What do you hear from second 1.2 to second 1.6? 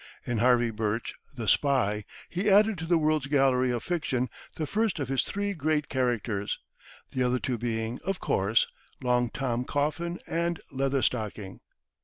the